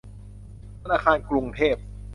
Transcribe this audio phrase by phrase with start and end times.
[0.81, 1.75] ธนาคารกรุงเทพ